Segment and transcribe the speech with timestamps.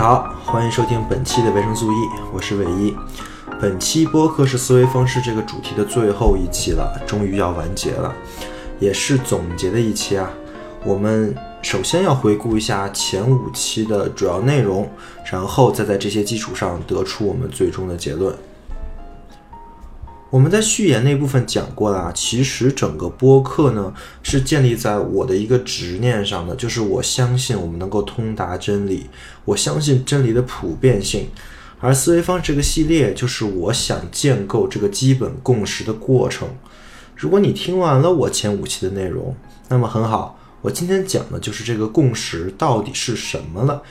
[0.00, 2.96] 好，欢迎收听本期的维生素 E，我是伟一。
[3.60, 8.10] 本期播客是思维方式这个主题的最后一期了，终于要完结了，
[8.78, 10.30] 也是总结的一期啊。
[10.86, 14.90] 我们首先要回顾一下前五期的主要内容，
[15.30, 18.34] 然后再在这些基础上得出我们最终的结论。
[20.30, 29.06] 我们在序言那部分讲过了，其实整个播客呢是建立在我的一个执念上的，就是我相信我们能够通达真理，
[29.44, 31.26] 我相信真理的普遍性。
[31.80, 36.48] 而思维方式这个系列就是我想建构这个基本共识的过程。
[37.16, 39.34] 如果你听完了我前五期的内容，
[39.68, 43.82] 那么很好，我今天讲的就是这个共识到底是什么了。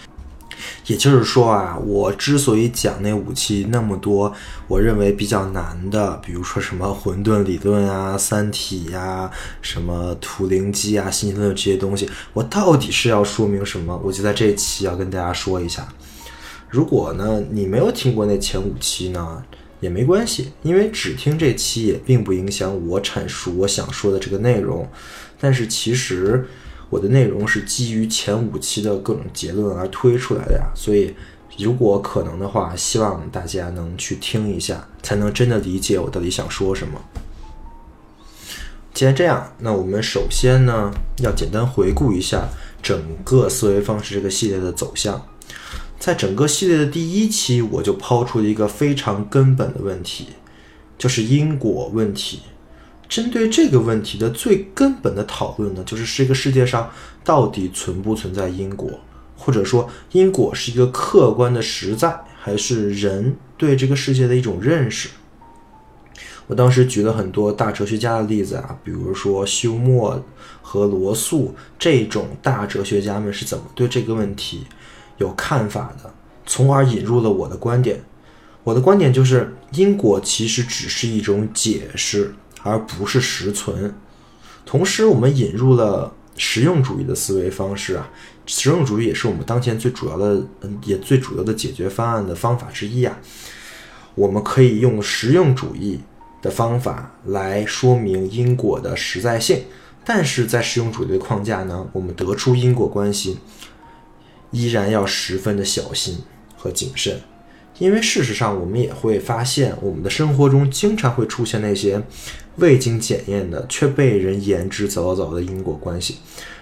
[0.86, 4.34] 也就是说啊，我之所以讲那五期那么多，
[4.68, 9.30] 我认为比较难的，比如说什么混沌理论啊、三体呀、
[9.62, 14.00] 什么图灵机啊、新论这些东西，我到底是要说明什么？
[14.04, 15.88] 我就在这期要跟大家说一下。
[16.70, 19.44] 如果呢你没有听过那前五期呢，
[19.80, 24.88] 也没关系，因为只听这期也并不影响我阐述我想说的这个内容。
[25.40, 26.48] 但是其实。
[26.90, 31.14] 我的内容是基于前五期的各种结论而推出来的呀，所以
[31.58, 37.00] 如果可能的话，希望大家能去听一下，才能真的理解我到底想说什么。
[38.94, 40.92] 既然这样，那我们首先呢
[41.23, 42.50] 要简单回顾一下
[42.82, 45.26] 整个思维方式这个系列的走向。
[46.00, 50.30] 在整个系列的第一期，我就抛出了一个非常根本的问题，
[50.98, 52.39] 就是因果问题。
[53.09, 56.89] 针对这个问题的最根本的讨论呢，就是这个世界上
[57.23, 58.87] 到底存不存在因果，
[59.36, 65.09] 或者说因果是一个客观的实在，还是人对这个世界的一种认识？
[66.45, 70.23] 我当时举了很多大哲学家的例子啊，比如说休谟
[70.61, 74.65] 和罗素这种大哲学家们是怎么对这个问题
[75.17, 76.14] 有看法的，
[76.45, 78.03] 从而引入了我的观点。
[78.64, 82.36] 我的观点就是因果其实只是一种解释。
[82.64, 83.93] 而不是实存。
[84.65, 88.09] 同时，我们引入了实用主义的思维方式啊，
[88.45, 93.17] 实用主义也是我们当前最主要的，嗯，也最主要的解决方案的方法之一啊。
[94.15, 96.02] 我们可以用实用主义
[96.42, 99.64] 的方法来说明因果的实在性，
[100.05, 103.39] 但是在实用主义的框架呢，我们得出因果关系
[104.52, 106.20] 依然要十分的小心
[106.55, 107.21] 和谨慎。
[107.77, 112.02] 因为事实上，我们也会发现，我们的生活中经常会出现那些
[112.59, 116.17] 未经检验的却被人言之凿凿的因果关系，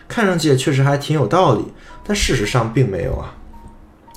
[0.07, 1.63] 看上去确实还挺有道理，
[2.05, 3.33] 但事实上并没有啊。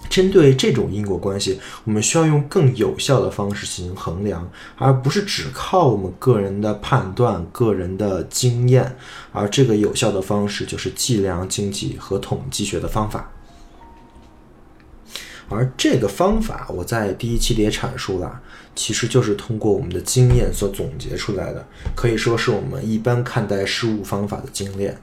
[0.09, 8.97] 针对这种因果关系，我们需要用更有效的方式进行衡量，而不是只靠我们个人的判断、个人的经验，
[9.31, 13.31] 而这个有效的方式就是计量经济和统计学的方法。
[15.51, 18.41] 而这个方法，我在第一期里也阐述了，
[18.75, 24.97] 其实就是通过我们的经验所总结出来的，可以说是我们一般看待事物方法的精炼。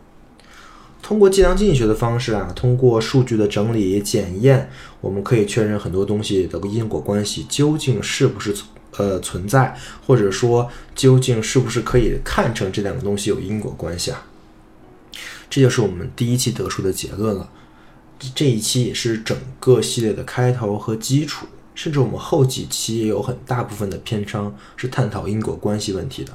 [0.99, 4.69] 通过计量经济学的方式啊，通过数据的整理检验，
[4.99, 8.55] 我们可以确认很多东西的因果关系究竟是不是
[8.97, 14.25] 呃存在，或者说究竟是不是可以看成这两个东西有因果关系啊？
[15.49, 17.49] 这就是我们第一期得出的结论了。
[18.33, 21.45] 这一期也是整个系列的开头和基础，
[21.75, 26.33] 甚至我们后几期也有很大部分的篇章是探讨因果关系问题的。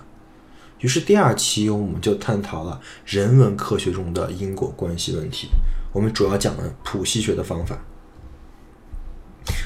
[0.81, 5.48] 于是第二期我们就探讨了人文科学中的因果关系问题，
[5.92, 7.78] 我们主要讲了谱系学的方法。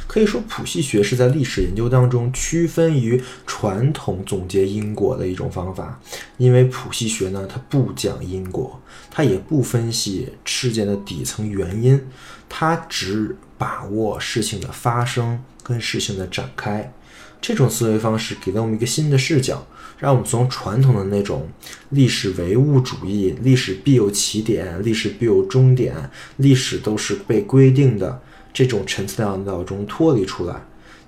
[0.06, 6.00] 可以说，谱系学是在历史研究当中区分于传统总结因果的一种方法。
[6.38, 8.81] 因为谱系学呢，它不讲因果，
[9.11, 12.00] 它也不分析事件的底层原因，
[12.49, 16.93] 它只把握事情的发生跟事情的展开。
[17.40, 19.67] 这种思维方式给了我们一个新的视角，
[19.99, 21.46] 让我们从传统的那种
[21.90, 28.22] 历史唯物主义、历史必有起点、历史必有终点、历史都是被规定的。
[28.56, 30.55] 这种陈词滥调中脱离出来，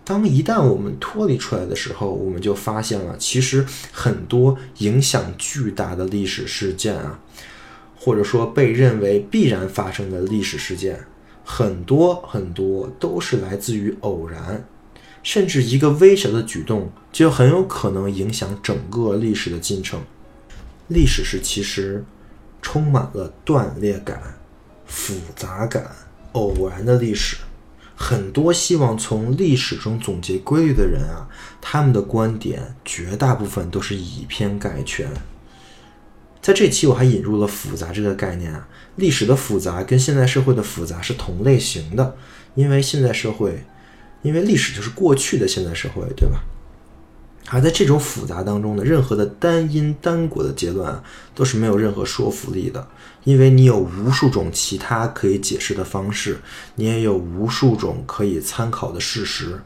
[0.04, 7.18] 当一旦我们脱离出来的时候，我们就发现了，其实很多影响巨大的历史事件啊，
[7.96, 11.06] 或者说被认为必然发生的历史事件，
[11.42, 14.62] 很多很多都是来自于偶然，
[15.22, 19.98] 甚至一个微小的举动就很有可能影响整个历史的进程。
[20.88, 22.04] 历史是其实
[22.60, 24.20] 充满了断裂感、
[24.84, 25.90] 复杂感。
[26.38, 27.36] 偶然的历史，
[27.96, 31.28] 很多希望从历史中总结规律的人啊，
[31.60, 35.10] 他们的观点绝大部分都是以偏概全。
[36.40, 42.16] 在这期我还引入了复杂这个概念啊，历史的复杂跟现代社会的复杂是同类型的，
[42.54, 43.64] 因为现代社会，
[44.22, 46.42] 因为历史就是过去的现代社会，对吧？
[47.50, 51.02] 而在这种复杂当中呢，任何的单因单果的结论啊，
[51.34, 52.86] 都是没有任何说服力的，
[53.24, 56.38] 因为你有无数种其他可以解释的方式，
[56.74, 59.58] 你也有无数种可以参考的事实。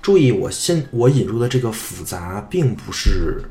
[0.00, 3.42] 注意，我现我引入的这个复杂，并不是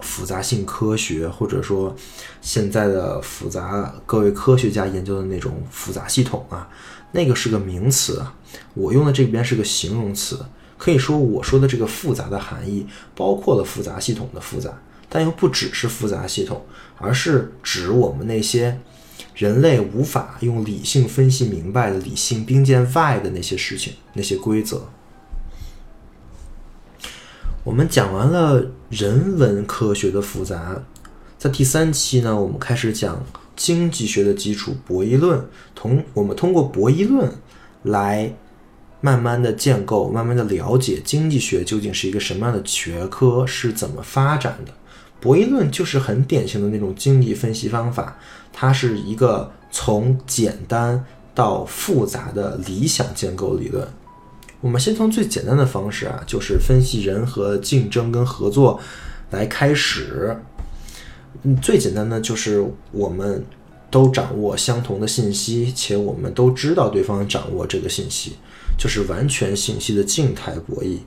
[0.00, 1.94] 复杂性科学，或者说
[2.40, 6.68] 现在的复杂，各位科学家研究的那种复杂系统啊，
[7.12, 8.34] 那个是个名词啊，
[8.72, 10.38] 我用的这边是个形容词。
[10.82, 12.84] 可以说，我说的这个复杂的含义
[13.14, 16.66] 包括了复杂系统的复杂，但又不只是复杂系统，
[16.98, 18.80] 而是指我们那些
[19.32, 24.88] 人类无法用理性分析明白的理性冰鉴外的那些事情、那些规则。
[27.62, 30.82] 我们讲完了人文科学的复杂，
[31.38, 33.24] 在第三期呢，我们开始讲
[33.54, 35.46] 经济学的基础——博弈论。
[35.76, 37.32] 同我们通过博弈论
[37.84, 38.34] 来。
[39.02, 44.72] 慢慢的建构，慢慢的了解经济学究竟是一个什么样的学科，是怎么发展的。
[45.20, 48.16] 博弈论就是很典型的那种经济分析方法，
[48.52, 51.04] 它是一个从简单
[51.34, 53.86] 到复杂的理想建构理论。
[54.60, 58.80] 我们先从最简单的方式啊，就是分析人和竞争跟合作
[59.30, 60.36] 来开始。
[61.42, 63.44] 嗯，最简单的就是我们
[63.92, 68.32] 都掌握相同的信息，且我们都知道对方掌握这个信息。
[68.78, 70.98] 就是完全信息的静态博弈，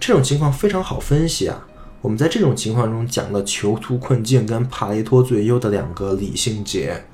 [0.00, 1.68] 这种情况非常好分析啊。
[2.00, 7.04] 我们在这种情况中讲了囚徒困境跟帕雷托最优的两个理性解，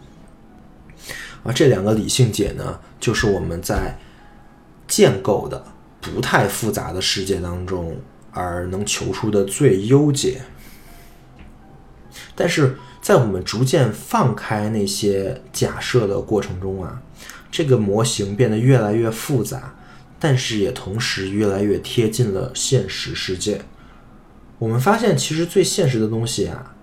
[1.42, 3.98] 而这两个理性解呢，就是我们在
[4.86, 5.62] 建构的
[6.00, 7.96] 不太复杂的世界当中
[8.30, 10.40] 而能求出的最优解。
[12.36, 17.00] 但是在我们逐渐放开那些假设的过程中啊，
[17.50, 19.74] 这个模型变得越来越复杂。
[20.22, 23.62] 但是也同时越来越贴近了现实世界。
[24.58, 26.74] 我们发现，其实最现实的东西啊，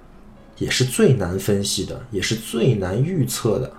[0.58, 3.72] 也是最难分析的，也是最难预测的。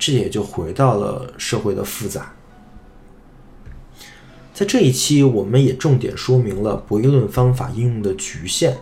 [0.00, 2.34] 这也就回到了社会的复杂。
[4.52, 8.76] 在这一期，我们也重点说明了博弈论方法应用的局限。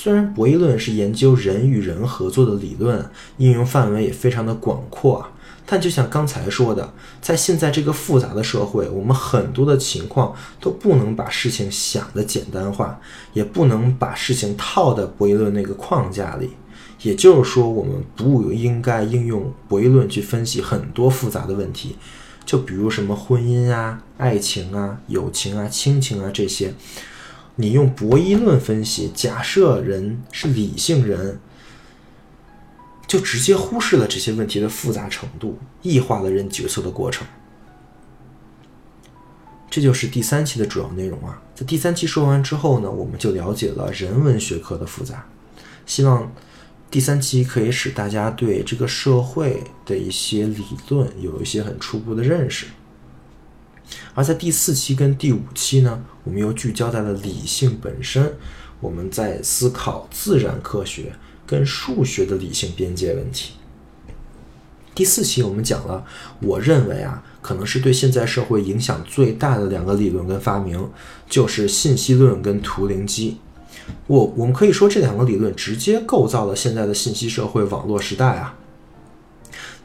[0.00, 3.04] 虽然博弈论是研究人与人合作的理论，
[3.38, 5.32] 应用范围也非常的广阔啊。
[5.66, 13.00] 但就像刚才说的，在现在这个复杂的社会，我们很多的情况都不能把事情想的简单化，
[13.32, 16.50] 也不能把事情套在博弈论那个框架里。
[17.02, 21.96] 也就是说，我们不应该应用博弈论去分析很多复杂的问题，
[22.46, 26.72] 就比如什么婚姻啊、爱情啊、友情啊、亲情啊这些，
[27.58, 31.38] 你用博弈论分析，假设人是理性人。
[33.08, 37.26] 就直接忽视了这些问题的复杂程度，异化了人决策的过程。
[39.70, 41.40] 这就是第三期的主要内容啊。
[41.54, 45.26] 在第三期说完之后呢，我们就了解了人文学科的复杂。
[45.86, 46.30] 希望
[46.90, 52.66] 第三期可以使大家对这个社会的一些理论有一些很初步的认识。
[54.14, 58.34] 而在第四期跟第五期呢，我们又聚焦在了理性本身，
[58.80, 61.12] 我们在思考自然科学。
[61.48, 63.54] 跟数学的理性边界问题。
[64.94, 66.04] 第四期我们讲了，
[66.42, 70.90] 我认为啊，可能是对现在社会影响最大的两个理论跟发明，
[71.26, 73.38] 就是信息论跟图灵机。
[74.08, 78.57] 我我们可以说这两个理论直接构造了现在的信息社会网络时代啊。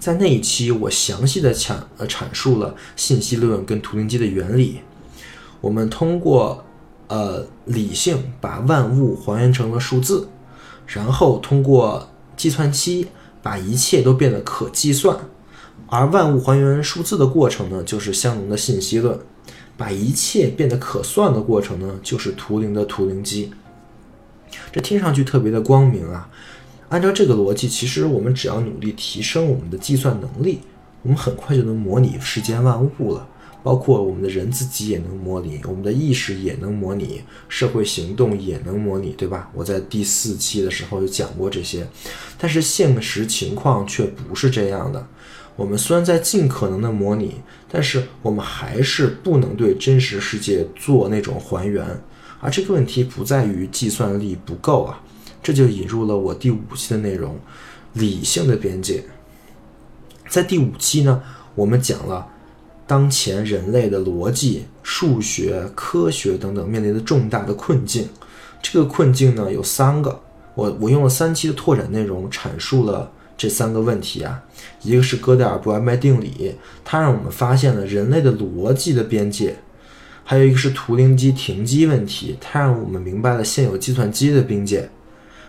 [0.04, 4.80] 在那一期，我详细的阐呃阐述了信息论跟图灵机的原理。
[5.62, 6.66] 我们通过
[7.08, 10.28] 呃理性把万物还原成了数字。
[10.86, 13.08] 然后通过计算机
[13.42, 15.18] 把一切都变得可计算，
[15.88, 19.18] 而万物还原数字的过程呢，就是相容的信息论；
[19.78, 23.54] 把一切变得可算的过程呢，就是图灵的图灵机。
[24.74, 26.30] 这听上去特别的光明啊！
[26.94, 30.60] 按照这个逻辑，其实我们只要努力提升我们的计算能力，
[31.02, 33.28] 我们很快就能模拟世间万物了。
[33.64, 39.50] 包括我们的人自己也能模拟，我们的意识也能模拟，社会行动也能模拟，对吧？
[39.56, 41.88] 我在第四期的时候就讲过这些，
[42.38, 45.08] 但是现实情况却不是这样的。
[45.56, 47.38] 我们虽然在尽可能的模拟，
[47.72, 51.84] 但是我们还是不能对真实世界做那种还原。
[52.40, 55.02] 而这个问题不在于计算力不够啊，
[55.44, 57.38] 这就引入了我第五期的内容——
[57.94, 59.04] 理性的边界。
[60.28, 61.22] 在第五期呢，
[61.54, 62.30] 我们讲了。
[62.86, 68.10] 当前人类的逻辑、数学、科学等等面临的重大的困境，
[68.62, 70.20] 这个困境呢有三个，
[70.54, 74.44] 我我用了三期的拓展内容阐述了这三个问题啊，
[74.82, 79.54] 一个是哥德尔不完备定理，它让我们发现了人类的逻辑的边界；
[80.26, 84.90] 还有一个是图灵机停机问题，它让我们明白了现有计算机的边界；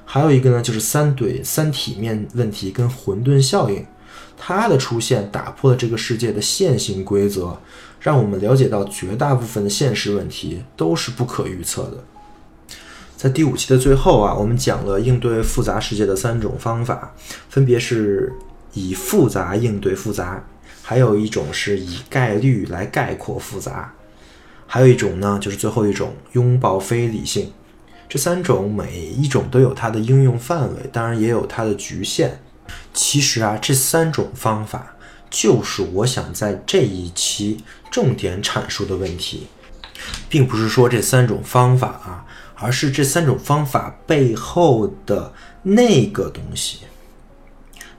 [0.04, 3.84] 还有一个呢，就是三对三体面问题跟混沌效应，
[4.36, 7.58] 它的出现打破了这个世界的线性规则，
[8.00, 12.04] 让我们了解到绝大部分的现实问题都是不可预测的。
[13.16, 17.14] 在第五期的最后啊，我们讲了应对复杂世界的三种方法，
[17.48, 18.32] 分别是
[18.74, 20.44] 以复杂应对复杂，
[20.82, 23.94] 还有一种是以概率来概括复杂，
[24.66, 27.50] 还有一种呢就是最后一种拥抱非理性。
[28.14, 32.40] 这三种每一种都有它的应用范围，当然也有它的局限。
[32.92, 34.94] 其实啊，这三种方法
[35.28, 39.48] 就是我想在这一期重点阐述的问题，
[40.28, 42.24] 并不是说这三种方法啊。
[42.54, 45.32] 而是这三种方法背后的
[45.64, 46.78] 那个东西，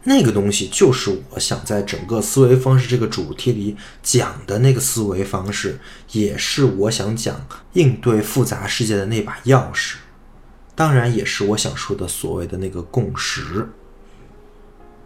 [0.04, 5.78] 那个东西就是我想在整个思维方式这个主题里讲的那个思维方式，
[6.14, 9.96] 也是我想讲应对复杂世界的那把钥匙，
[10.76, 13.68] 当然也是我想说的所谓的那个共识。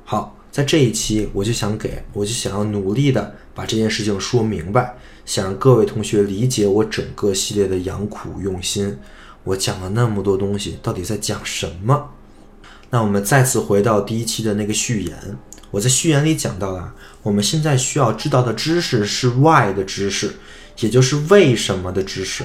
[0.04, 8.98] 好，在这一期我就想给，我就想要努力的把这件事情说明白，想让各位同学理解我整个系列的养苦用心。
[9.44, 12.10] 我讲了那么多东西，到底在讲什么？
[12.90, 15.38] 那我们再次回到第一期的那个序言。
[15.72, 20.32] 我在序言里讲到了，我们现在需要知道的知识是 why 的知识，
[20.80, 22.44] 也就是为什么的知识。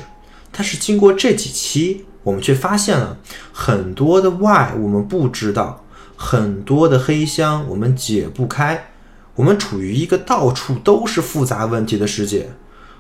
[0.53, 3.17] 但是经过这几期，我们却发现了
[3.53, 5.85] 很多的 why 我们不知道，
[6.17, 8.91] 很多的黑箱我们解不开。
[9.37, 12.51] 我们处于一个到处都是复杂问题的世界。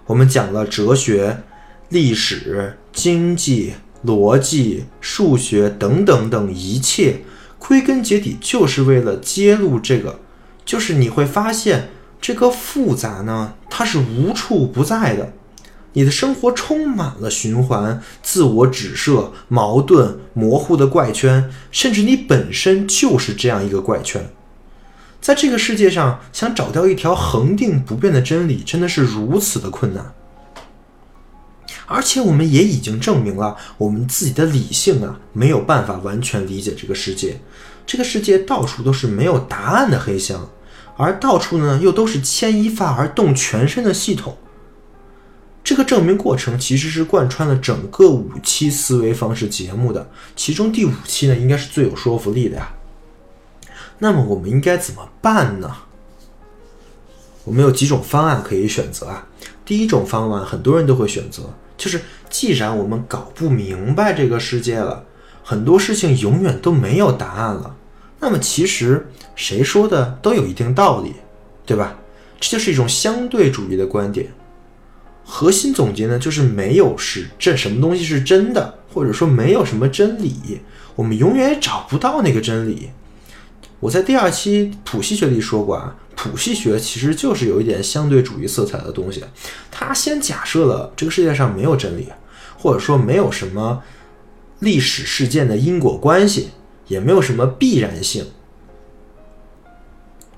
[0.07, 1.43] 我们讲了哲学、
[1.88, 3.75] 历史、经济。
[4.04, 7.23] 逻辑、数学等等等一切，
[7.59, 10.21] 归根结底就是为了揭露这个，
[10.62, 11.88] 就是你会发现
[12.21, 15.33] 这个复杂呢，它是无处不在的。
[15.94, 24.28] 你的生活充满了循环、自我指涉、矛盾、模糊的怪圈，甚至你本身就是这样一个怪圈。
[25.20, 30.12] 在这个世界上，想找到一条恒定不变的真理，真的是如此的困难。
[31.86, 37.40] 而且我们也已经证明了，我们自己的理性啊没有办法完全理解这个世界。
[37.86, 40.48] 这个世界到处都是没有答案的黑箱，
[40.96, 44.36] 而到处呢又都是牵一发而动全身的系统。
[45.64, 50.06] 这个证明过程其实是贯穿了整个五期思维方式节目的，
[50.37, 52.75] 其中第五期呢应该是最有说服力的呀。
[53.99, 55.75] 那么我们应该怎么办呢？
[57.44, 59.26] 我们有几种方案可以选择啊。
[59.64, 61.44] 第一种方案很多人都会选择。
[61.78, 65.02] 就是，既然我们搞不明白这个世界了，
[65.42, 67.75] 很多事情永远都没有答案了，
[68.21, 71.14] 那么其实谁说的都有一定道理，
[71.64, 71.97] 对吧？
[72.38, 74.30] 这就是一种相对主义的观点。
[75.25, 80.61] 核心总结呢，就是没有是这什么东西是真的，或者说没有什么真理，
[80.95, 82.90] 我们永远也找不到那个真理。
[83.81, 85.97] 我在第二期谱系学里说过啊。
[86.16, 89.25] 谱系学其实就是有一点相对主义色彩的东西，
[89.69, 92.07] 它先假设了这个世界上没有真理，
[92.57, 93.83] 或者说没有什么
[94.61, 96.50] 历史事件的因果关系，
[96.87, 98.25] 也没有什么必然性。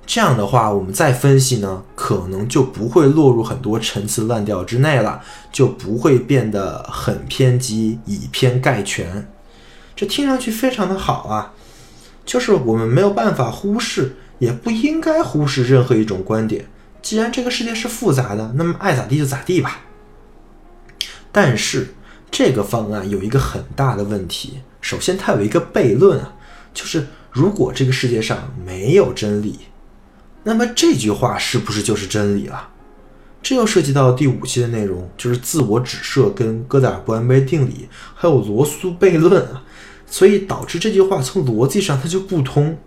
[0.07, 5.21] 这样的话，我们再分析呢，可能就不会落入很多陈词滥调之内了，
[5.53, 9.29] 就不会变得很偏激，以偏概全。
[9.95, 11.53] 这听上去非常的好啊，
[12.25, 14.17] 就是我们没有办法忽视。
[14.39, 16.67] 也不应该忽视任何一种观点。
[17.01, 19.81] 既然这个世界是复杂的，那么爱咋地就咋地吧。
[21.33, 21.95] 但是
[22.31, 24.59] 这个方案有一个很大的问题。
[24.83, 26.35] 首先，它有一个悖论啊，
[26.75, 29.61] 就是如果这个世界上没有真理，
[30.49, 32.69] 那么这句话是不是就是真理了？
[33.43, 39.65] 这又涉及到第五期的内容，就是自我指涉跟哥德尔不完备定理，还有罗素悖论啊，
[40.07, 42.79] 所以导致这句话从逻辑上它就不通。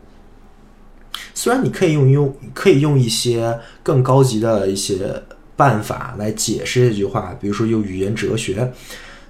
[1.34, 5.22] 虽然你可以用用可以用一些更高级的一些
[5.58, 8.72] 办法来解释这句话，比如说用语言哲学，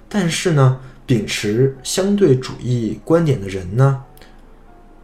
[0.08, 4.04] 但是呢，秉持相对主义观点的人呢，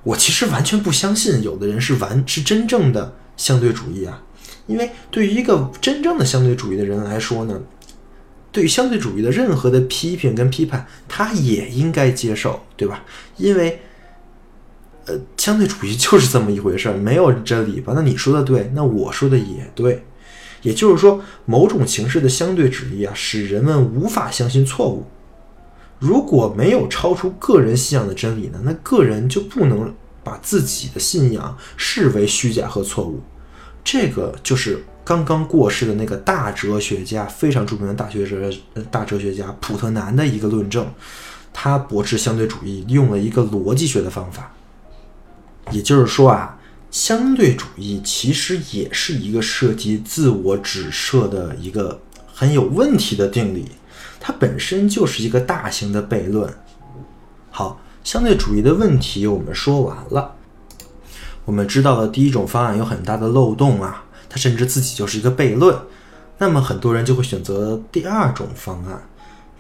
[0.07, 4.23] 我其实完全不相信有的人是完是真正的相对主义啊，
[4.69, 7.61] 因为对于一个真正的相对主义的人来说呢，
[8.53, 13.05] 对于相对主义的任何的批评跟批判，他也应该接受，对吧？
[13.37, 13.81] 因为。
[15.09, 17.93] 呃，相对主义就是这么一回事儿，没有真理吧？
[17.95, 20.05] 那你说的对，那我说的也对。
[20.63, 25.07] 也就是说，某种形式的相对主义啊，使人们无法相信错误。
[25.99, 33.21] 如果没有超出个人信仰的真理呢，那个人就不能把自己的信仰视为虚假和错误。
[33.83, 38.51] 这个就是刚刚过世的那个大哲学家，非常著名的大学哲
[38.91, 40.87] 大哲学家普特南的一个论证。
[41.53, 44.53] 他驳斥相对主义，用了一个逻辑学的方法。
[45.71, 46.59] 也就是说啊，
[46.91, 53.67] 相对主义其实也是一个涉及自我指涉的一个很有问题的定理。
[54.21, 56.53] 它本身就是一个大型的悖论。
[57.51, 60.35] 好，相对主义的问题我们说完了。
[61.45, 65.79] 我们知道了第一种方案有很大的漏洞啊，它甚至自己就是一个悖论。
[66.39, 69.03] 那么很多人就会选择第二种方案。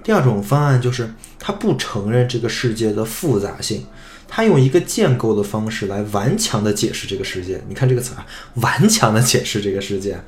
[0.03, 3.87] 第二种方案就是他不承认这个世界的复杂性，
[4.29, 7.61] 他用一个建构的方式来顽强的解释这个世界。
[7.69, 10.21] 你看这个词啊，顽强的解释这个世界。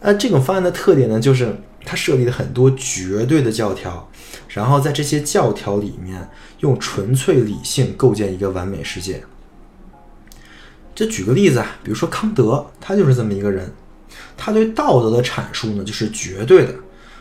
[0.00, 4.10] 呃，这种方案的特点呢，就是他设立了很多绝对的教条，
[4.48, 6.28] 然后在这些教条里面
[6.60, 9.22] 用纯粹理性构建一个完美世界。
[10.94, 13.72] 就举个例子啊，比如说康德，他就是这么一个人，
[14.36, 16.74] 他对道德的阐述呢，就是绝对的，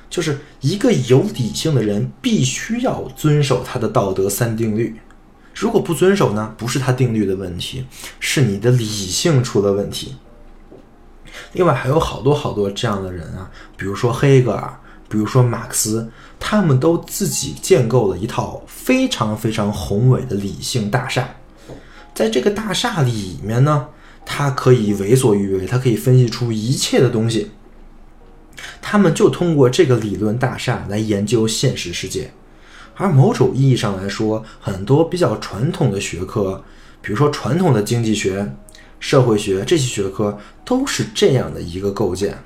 [0.09, 4.97] 就是一个有理性的人必须要遵守他的道德三定律，
[5.55, 7.85] 如果不遵守呢，不是他定律的问题，
[8.19, 10.15] 是你的理性出了问题。
[11.53, 14.73] 另外还有好多好多这样的人啊，比如说黑格尔，
[15.09, 16.09] 比如说马克思，
[16.39, 21.29] 他们都自己建构了一套非常非常宏伟的理性大厦。
[22.13, 23.87] 在这个大厦里面呢，
[24.25, 27.51] 他可以为所欲为，他可以分析出一切的东西。
[28.81, 32.31] 他们就通过这个理论大厦来研究现实世界。
[32.95, 36.63] 而某种意义上来说，很多比较传统的学科，
[37.01, 38.53] 比如说传统的经济学、
[39.01, 42.37] 社会学这些学科，都是这样的一个构建。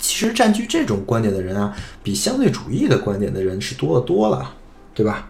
[0.00, 4.56] 其实占据这种观点的人啊，比相对主义的观点的人是多得多了，
[4.94, 5.28] 对吧？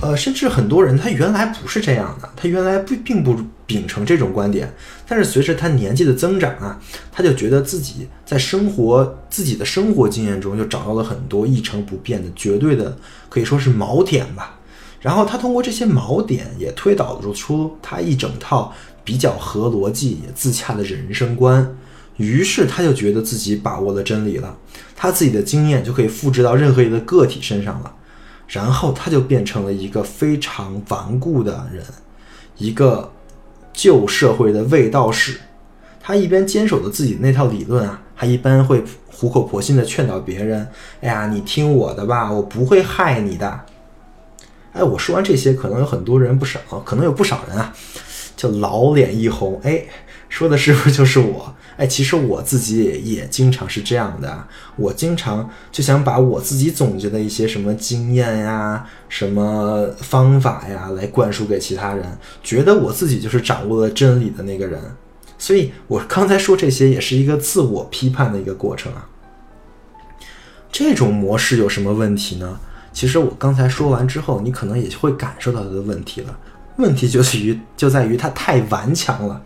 [0.00, 4.72] 呃，甚至很多人他原来不是这样的，他原来不并不秉承这种观点，
[5.06, 6.80] 但是随着他年纪的增长啊，
[7.12, 12.96] 他就觉得自己在生活自己的生活经验中就找到了很多一成不变的绝对的
[13.28, 14.57] 可以说是锚点吧。
[15.00, 18.72] 然后他通过这些锚点也推导出他一整套
[19.04, 21.76] 比较合逻辑也自洽的人生观，
[22.16, 24.56] 于是他就觉得自己把握了真理了，
[24.96, 27.94] 他自己的经验就可以复制到任何一个个体身上了。
[28.48, 31.84] 然后他就变成了一个非常顽固的人，
[32.56, 33.12] 一个
[33.74, 35.38] 旧社会的卫道士。
[36.00, 38.82] 他一边坚守着自己那套理论啊，还一般会
[39.14, 40.66] 苦口婆心的劝导别人
[41.02, 43.60] ：“哎呀，你听我的吧，我不会害你的。”
[44.72, 47.74] 哎，我说完这些，可能有很多人不少，可能有不少人啊，
[48.36, 49.84] 就老脸一红，哎。
[50.28, 51.54] 说的是不是就是我？
[51.78, 54.46] 哎，其实我自己也也经常是这样的。
[54.76, 62.04] 我经常就想把我自己总结的一些什么经验呀、什么方法呀，来灌输给其他人，
[62.42, 64.78] 觉得我自己就是掌握了真理的那个人。
[65.38, 69.08] 所以我刚才说这些，也是一个自我批判的一个过程啊。
[70.70, 72.60] 这种模式有什么问题呢？
[72.98, 76.36] 其实我刚才说完之后，你可能也会感受到它的问题了。
[76.78, 79.40] 问题就在于，就在于它太顽强了。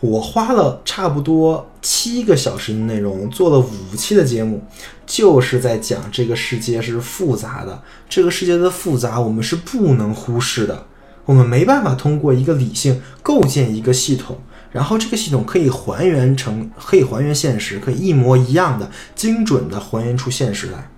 [0.00, 4.60] 我花了差不多七个小时的内容，做了五期的节目，
[5.06, 7.80] 就是在讲这个世界是复杂的。
[8.08, 10.86] 这个世界的复杂，我们是不能忽视的。
[11.26, 14.36] 我们没办法通过一个理性构建一个系统，
[14.72, 20.90] 然后这个系统可以还原成，可以还原现实，可以一模一样的精准的还原出现实来。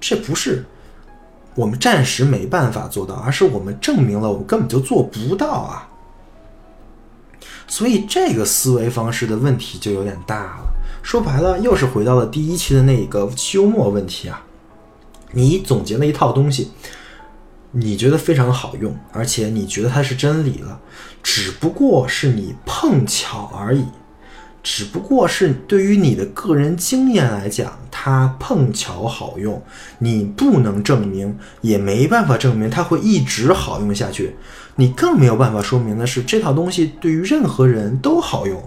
[0.00, 0.64] 这不是
[1.58, 5.88] 我们暂时没办法做到，而是我们证明了我们根本就做不到啊。
[7.66, 10.72] 所以这个思维方式的问题就有点大了。
[11.02, 14.44] 说白了，又是回到了第一期的那个休谟问题啊。
[15.32, 16.70] 你总结了一套东西，
[17.72, 20.78] 你觉得非常好用，而且你觉得它是真理了，
[21.24, 23.84] 只不过是你碰巧而已。
[24.70, 29.62] 只不过是对于你的个人经验来讲，它碰巧好用，
[29.98, 34.36] 你不能证明，也没办法证明它会一直好用下去。
[34.76, 38.62] 你更没有办法说明的是，这套东西对于任何人都好用。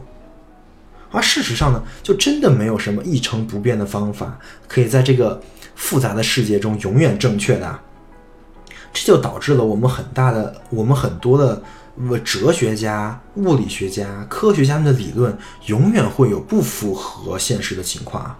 [1.11, 5.39] 而事实上呢，就真的没有什么一成不变的方法，可以在这个
[5.75, 7.79] 复杂的世界中永远正确的。
[8.91, 11.61] 这就导致了我们很大的，我们很多的。
[12.23, 18.35] 哲学家、物理学家、科学家们的理论永远会有不符合现实的情况。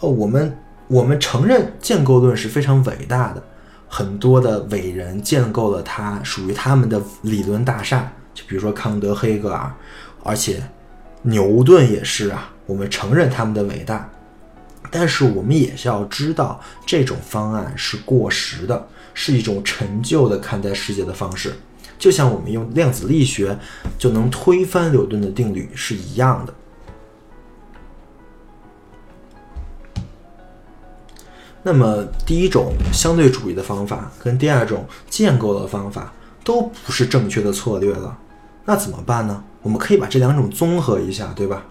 [0.00, 3.42] 哦，我们我们承认建构论是非常伟大的，
[3.88, 9.72] 很多的伟人建构了他属于他们的理论大厦，就比如说康德、黑格尔，
[10.24, 10.62] 而且
[11.22, 12.50] 牛顿也是啊。
[12.66, 14.08] 我们承认他们的伟大，
[14.90, 21.54] 但是我们也是要知道，这种方案是过时的，是一种陈旧的看待世界的方式，
[22.02, 23.56] 就像我们用量子力学
[23.96, 26.52] 就能推翻牛顿的定律是一样的。
[31.62, 36.12] 那么，第一种相对主义的方法跟第二种建构的方法
[36.42, 38.18] 都不是正确的策略了，
[38.64, 39.44] 那怎么办呢？
[39.62, 41.64] 我们可以把这两种综合一下，对吧？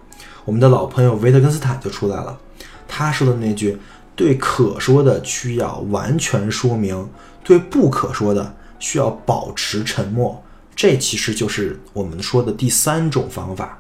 [0.45, 2.39] 我们的老朋友维特根斯坦就出来了，
[2.87, 3.77] 他说的那句
[4.15, 7.09] “对可说的需要完全说明，
[7.43, 10.43] 对不可说的需要保持沉默”，
[10.75, 13.79] 这其实就是我们说的第三种方法。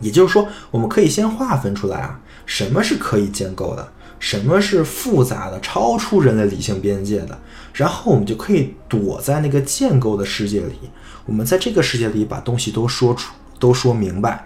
[0.00, 3.92] 也就是说，我们可以先划分出来啊，什么是可以建构的。
[4.20, 7.38] 什么是复杂的、超出人类理性边界的？
[7.72, 10.90] 然后我们就可以躲在那个建构的世界里，
[11.24, 14.44] 我们在这个世界里把东西都说出、都说明白。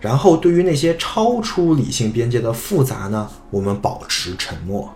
[0.00, 4.94] 然后对于那些超出理性边界的复杂呢，我们保持沉默。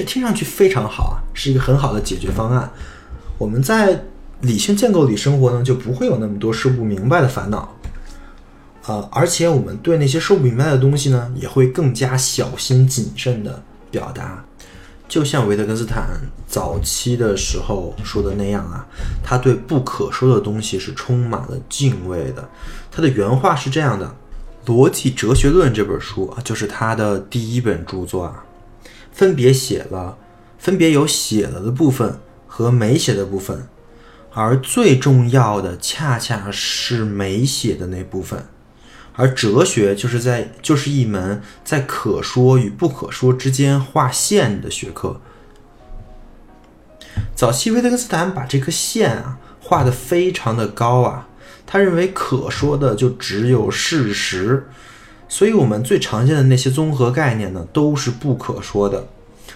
[0.00, 2.70] 这听上去非常好啊，是一个很好的解决方案。
[3.36, 4.02] 我们在
[4.40, 7.76] 理性建构里生活呢，就不会有那么多说不明白的烦恼。
[8.86, 14.42] 呃，而且我们对那些说不明白的东西呢，也会更加小心谨慎的表达。
[15.06, 16.08] 就像维特根斯坦
[16.46, 18.86] 早期的时候说的那样啊，
[19.22, 22.48] 他对不可说的东西是充满了敬畏的。
[22.90, 24.14] 他的原话是这样的：
[24.72, 28.42] 《逻辑哲学论》这本书啊，就是他的第一本著作啊，
[29.12, 30.18] 分别写了，
[30.58, 33.66] 分别有写了的部分和没写的部分，
[34.32, 38.46] 而最重要的恰恰是没写的那部分。
[39.14, 45.20] 而哲学就是在就是一门在可说与不可说之间画线的学科。
[47.34, 51.28] 早期维特根斯坦把这颗线啊画得非常的高啊，
[51.66, 54.68] 他认为可说的就只有事实，
[55.30, 59.08] 所以我们最常见的那些综合概念呢都是不可说的。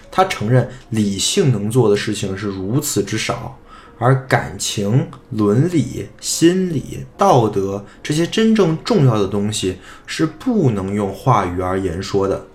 [0.09, 3.59] 他承认理性能做的事情是如此之少。
[3.97, 12.45] 而感情、伦理、心理、道德这些真正重要的东西是不能用话语而言说的。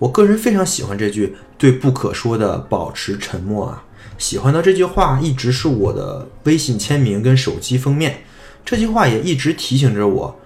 [0.00, 3.84] 我个人非常喜欢这句“对不可说的保持沉默”啊，
[4.18, 8.24] 喜欢的这句话一直是我的微信签名跟手机封面。
[8.64, 10.40] 这句话也一直提醒着我，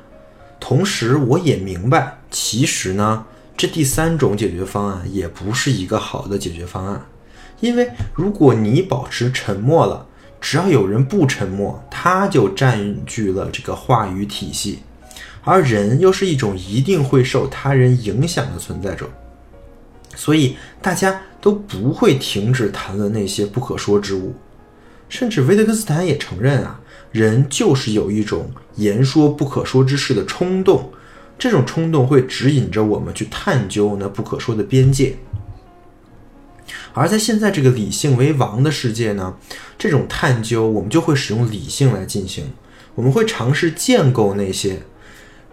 [0.58, 3.24] 同时我也明白，其实呢，
[3.56, 7.06] 这第三种解决方案也不是一个好的解决方案。
[7.60, 10.06] 因为如果你保持沉默了，
[10.40, 14.80] 只要有人不沉默，他就占据了这个话语体系，
[15.42, 19.08] 而人又是一种一定会受他人影响的存在者，
[20.14, 24.34] 所以大家都不会停止谈论那些不可说之物。
[25.08, 26.80] 甚至维特根斯坦也承认啊，
[27.12, 30.90] 人就是有一种言说不可说之事的冲动，
[31.38, 35.16] 这种冲动会指引着我们去探究那不可说的边界。
[36.92, 39.36] 而在现在这个理性为王的世界呢，
[39.78, 42.52] 这种探究我们就会使用理性来进行，
[42.94, 44.82] 我们会尝试建构那些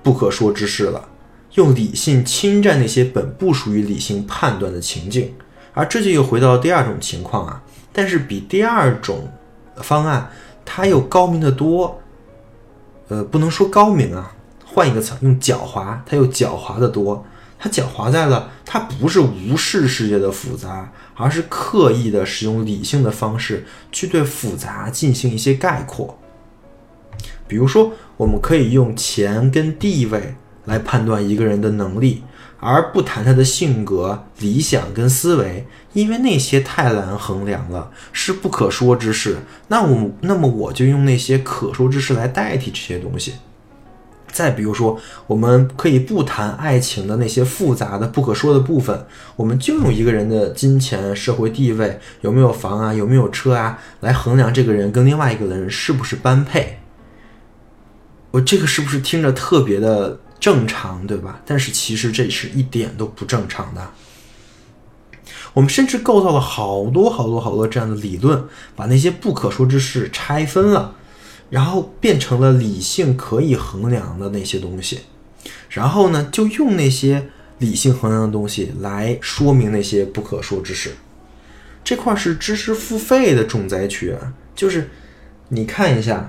[0.02, 1.10] 不可说之事了，
[1.56, 5.34] 用理性侵占那些本不属于理性判断的情境，
[5.74, 9.30] 而这就又回到第二种情况啊，但是比第二种
[9.78, 10.32] 方案
[10.64, 12.02] 它又高明的多，
[13.10, 14.34] 呃，不能说高明啊，
[14.66, 17.26] 换一个词，用狡猾，它又狡猾的多。
[17.60, 26.20] 它狡猾在了，它不是无视世界的复杂，而是刻意的使用理性的方式去对复杂进行一些概括。
[27.48, 30.36] 比如说，我们可以用钱跟地位
[30.66, 32.24] 来判断一个人的能力，
[32.64, 39.40] 而不谈他的性格、理想跟思维，因为那些太难衡量了，是不可说之事。
[39.68, 43.34] 那我那么我就用那些可说之事来代替这些东西。
[44.32, 56.80] 再比如说，我们可以不谈爱情的那些复杂的、不可说的部分，我们就用一个人的金钱、社会地位、有没有房啊、有没有车啊，来衡量这个人跟另外一个人是不是般配。
[58.32, 61.40] 我这个是不是听着特别的正常，对吧？
[61.46, 63.92] 但是其实这是一点都不正常的。
[65.54, 68.44] 我们甚至构造了好多好多好多这样的理论，
[68.76, 70.96] 把那些不可说之事拆分了。
[71.50, 75.02] 然后变成了理性可以衡量的那些东西，
[75.70, 77.30] 然后呢，就用那些
[77.60, 80.96] 理性衡量的东西来说明那些不可说之事。
[81.84, 84.16] 这块是知识付费的重灾区！
[84.56, 84.90] 就是
[85.50, 86.28] 你看一下，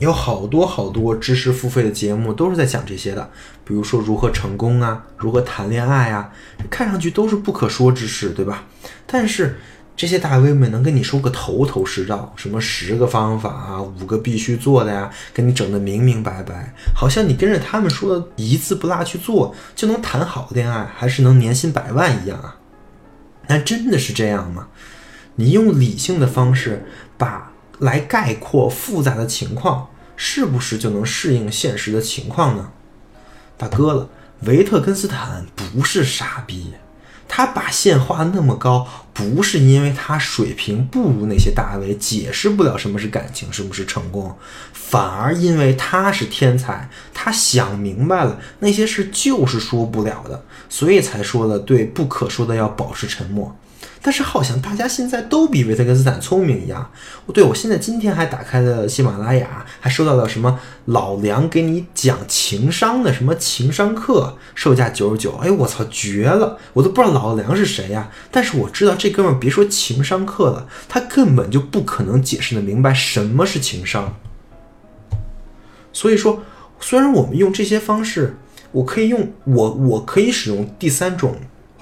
[0.00, 3.30] 有好多好多知识付费的节目都是在讲这些的，
[3.64, 6.32] 比如说如何成功啊，如何谈恋爱啊，
[6.68, 8.64] 看上去都是不可说之事，对吧？
[9.06, 9.58] 但是
[9.96, 22.56] 这些大 V 们能跟你说个头头是道，什么十个方法啊，五个必须做的呀，跟你整的明明白白，好像你跟着他们说的一字不落去做，就能谈好恋爱，还是能年薪百万一样啊？
[23.46, 24.66] 那真的是这样吗？
[25.36, 26.84] 你用理性的方式
[27.16, 32.70] 把来概括复杂的情况，是不是就能适应现实的情况呢？
[33.56, 34.08] 大哥了，
[34.42, 36.72] 维特根斯坦不是傻逼。
[37.26, 44.36] 他把线画那么高，不是因为他水平不如那些大 V，解释不了什么是感情，什么是成功，
[44.72, 53.56] 反而因为他是天才，他想明白了那些事就是说不了的，所以才说了对不可说的要保持沉默。
[54.06, 56.90] 但是好像大家现在都比维特根斯坦聪明一样。
[57.32, 65.36] 对我现在今天还打开了喜马拉雅，还收到了什么老梁给你讲情商的什么情商课，售价九十九。
[65.36, 66.58] 哎，我操，绝了！
[66.74, 68.10] 我都不知道老梁是谁呀。
[68.30, 74.14] 但是我知道这哥们儿别说情商课了，他根本就不可能解释的明白什么是情商。
[75.94, 76.42] 所以说，
[76.78, 78.36] 虽然我们用这些方式，
[78.70, 81.36] 我可以用我我可以使用第三种。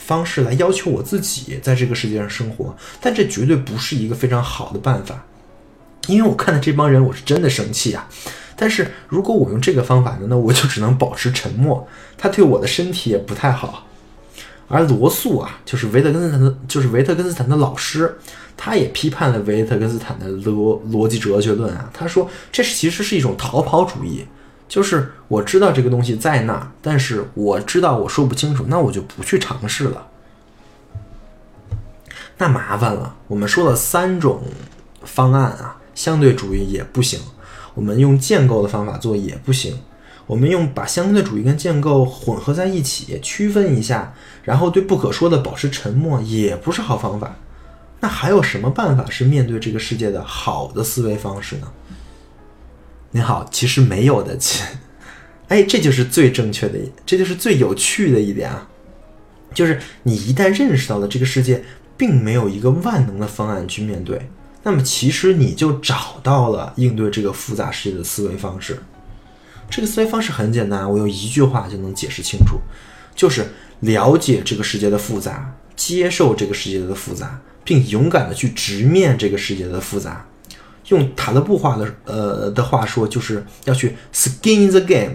[0.05, 5.25] 方式来要求我自己在这个世界上生活，但这绝对不是一个非常好的办法，
[6.09, 8.09] 因为我看到这帮人，我是真的生气啊！
[8.57, 11.87] 但是如果我用这个方法呢，那我就只能保持沉默，
[12.19, 13.87] 他对我的身体也不太好。
[14.69, 18.19] 而罗素啊，就是维特根斯坦的，就是维特根斯坦的老师，
[18.57, 24.25] 他也批判了维特根斯坦的逻逻辑哲学论啊，他说这其实是一种逃跑主义。
[24.73, 30.07] 就是我知道这个东西在那，但是我知道我说不清楚，那我就不去尝试了。
[32.39, 34.41] 那麻烦了，我们说了三种
[35.05, 37.21] 方案啊，相对主义也不行，
[37.75, 39.79] 我们用建构的方法做也不行，
[40.27, 47.37] 我们用把相对主义跟建构混合在一起，区分一下，然后对不可说的保持沉默，也不是好方法。
[48.01, 51.71] 那还有什么办法是面对这个世界的好的思维方式呢？
[53.15, 54.67] 您好，其实没有的，亲，
[55.49, 58.69] 哎，这就是最正确的，这就是最有趣的一点啊，
[59.53, 61.63] 就是你一旦认识到了这个世界
[61.97, 64.31] 并没有一个万能的方案去面对，
[64.63, 68.83] 那么其实你就找到了应对这个复杂世界的思维方式。
[69.69, 72.59] 这个思维方式很简单，我用一句话就能解释清楚，
[73.15, 73.47] 就是
[73.81, 80.27] 了解这个世界的复杂，接受这个世界的复杂，并勇敢的去直面这个世界的复杂。
[80.89, 85.15] 用塔勒布话的呃的话说，就是要去 skin the game，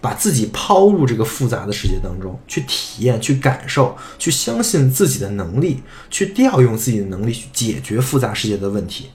[0.00, 9.10] 把自己抛入这个复杂的世界当中，去体验、去感受、去相信自己的能力，去调用自己的能力去解决复杂世界的问题。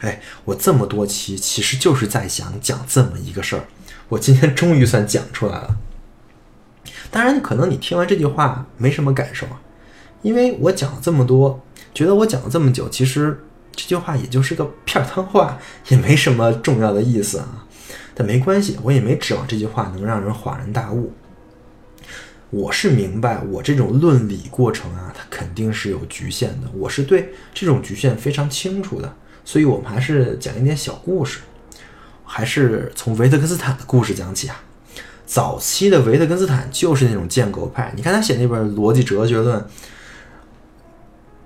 [0.00, 3.64] 哎，我这么多期其实就是在想讲这么一个事儿，
[4.08, 5.76] 我今天终于算讲出来了。
[7.10, 9.60] 当然，可能你听完这句话没什么感受啊，
[10.22, 11.60] 因为我讲了这么多，
[11.94, 13.38] 觉得我讲了这么久，其实。
[13.74, 15.58] 这句话也就是个片儿汤话，
[15.88, 17.66] 也没什么重要的意思啊。
[18.14, 21.12] 但没关系，我也没指望这句话能让人恍然大悟。
[22.50, 26.68] 我是明白，我这种论理过程啊，它肯定是有局限的。
[26.74, 29.10] 我是对这种局限非常清楚的。
[29.44, 31.40] 所以我们还是讲一点小故事，
[32.24, 34.62] 还是从维特根斯坦的故事讲起啊。
[35.24, 39.58] 早期的维特根斯坦就是那种建构派，你看他写那本《逻辑哲学论》。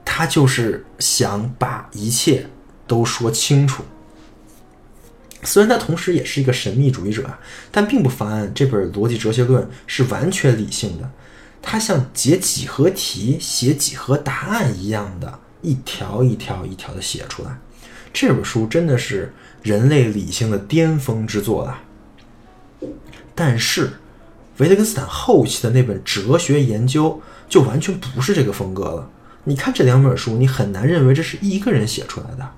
[0.07, 2.47] 他就是想把一切
[2.87, 3.83] 都说清楚。
[5.43, 7.39] 虽然他同时也是一个神秘主义者，
[7.71, 11.11] 但并不妨碍这本《逻辑哲学论》是完全理性的。
[11.61, 17.59] 他像解几何题、写几何答案一样的，一条一条一条的写出来。
[18.13, 21.83] 这本书真的是人类理性的巅峰之作了。
[23.35, 23.93] 但是，
[24.59, 29.11] 维特根斯坦后期的那本哲学研究就完全不是这个风格了。
[29.49, 32.51] 你看这两本书，你很难认为这是一个人写出来的，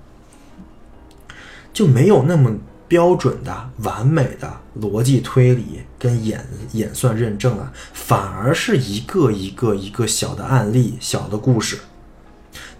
[1.71, 2.57] 就没有那么
[2.89, 11.79] 标准的、完美的逻辑推理跟演演算认证了，反而是一个一个一个小的案例、小的故事。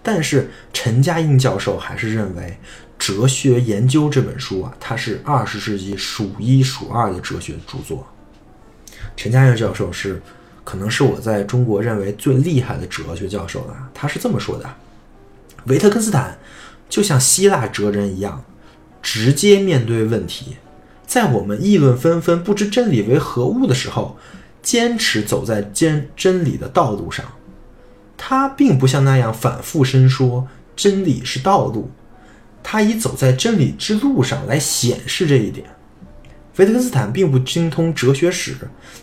[0.01, 2.57] 但是陈嘉映教授还是认为，
[3.15, 8.07] 《哲学研究》这本书啊，它是二十世纪数一数二的哲学著作。
[9.15, 10.19] 陈嘉映教授是。
[10.69, 13.89] 可能是我在中国认为最厉害的哲学教授了。
[13.91, 14.69] 他是这么说的：
[15.65, 16.37] 维特根斯坦
[16.87, 18.43] 就像希腊哲人一样，
[19.01, 20.57] 直接面对问题，
[21.07, 24.15] 在我们议论纷纷、不知真理为何物的时候，
[24.61, 27.25] 坚持走在真真理的道路上。
[28.15, 31.89] 他并不像那样反复申说真理是道路，
[32.61, 35.65] 他以走在真理之路上来显示这一点。
[36.59, 38.53] 维特根斯坦并不精通哲学史，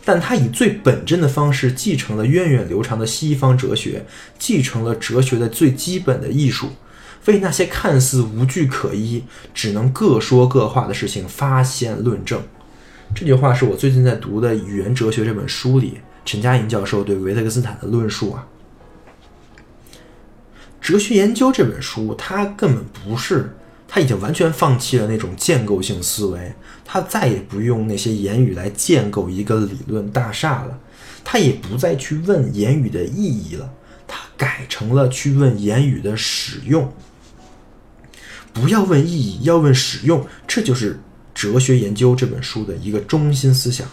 [0.04, 4.04] 但他以最本真的方式继承了源远流长的西方哲学，
[4.38, 6.68] 继承了哲学的最基本的艺术，
[7.24, 12.42] 为那些看似无据可依、只能各说各话的事情发现论证。
[13.14, 18.46] 这句话是我最近在读的《语言哲学》这本书里，陈嘉莹教授对维特根斯坦的论述啊。
[20.78, 23.56] 哲学研究这本书，它根本不是，
[23.88, 26.52] 他已经完全放弃了那种建构性思维，
[26.86, 30.78] 他再也不用那些言语来建构一个理论大厦了，
[31.24, 33.70] 他也不再去问言语的意义了，
[34.06, 36.92] 他改成了去问言语的使用。
[38.52, 40.94] 不要问意义，要问使用，这就是
[41.34, 43.86] 《哲学研究》这本书的一个中心思想。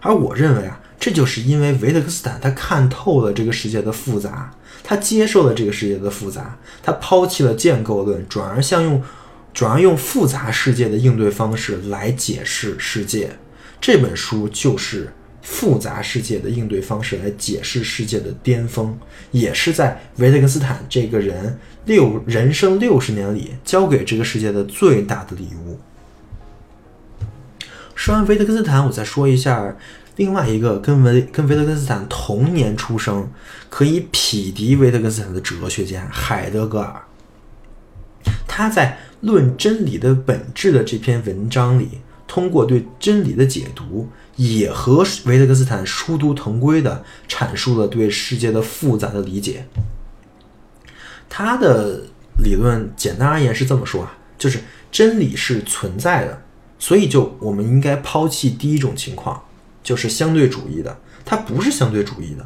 [0.00, 4.52] 而我认为啊，这就是因为维特根斯坦他看透了这个世界的复杂。
[4.82, 9.02] 他接受了这个世界的复杂，他抛弃了建构论，转而向用，
[9.56, 13.30] 转而用复杂世界的应对方式来解释世界。
[13.80, 18.98] 这本书就是复杂世界的应对方式来解释世界的巅峰，
[19.30, 25.78] 也是在维特根斯坦这个人六人生六十年里交给这个世界的最大的礼物。
[27.94, 29.74] 说完维特根斯坦，我再说一下。
[30.16, 33.30] 另外一个跟维跟维特根斯坦同年出生，
[33.70, 37.02] 可以匹敌维特根斯坦的哲学家海德格尔，
[38.48, 41.88] 他在《论真理的本质》的这篇文章里，
[42.26, 49.66] 通过对真理的解读，也和维特根斯坦殊途同归的阐述了对世界的复杂的理解。
[51.28, 52.04] 他的
[52.42, 54.60] 理论简单而言是这么说啊，就是
[54.90, 56.42] 真理是存在的，
[56.78, 59.42] 所以就我们应该抛弃第一种情况。
[59.82, 62.44] 就是相对主义的，它不是相对主义的，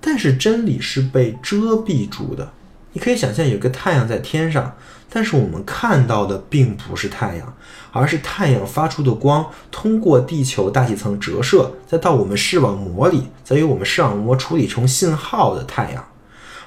[0.00, 2.52] 但是真理是被遮蔽住的。
[2.92, 4.76] 你可以想象有个太阳在天上，
[5.08, 7.56] 但是我们看到的并不是太阳，
[7.90, 16.04] 而是太阳发出的光通过地球大气层折射，再到我们视网膜里，再由我们视网膜处理成信号的太阳。